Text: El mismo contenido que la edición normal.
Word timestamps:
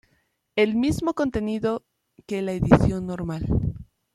El 0.55 0.73
mismo 0.73 1.13
contenido 1.13 1.85
que 2.25 2.41
la 2.41 2.53
edición 2.53 3.05
normal. 3.05 3.45